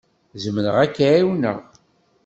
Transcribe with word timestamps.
Zemreɣ 0.43 0.75
ad 0.83 0.91
k-ɛawneɣ. 0.95 1.57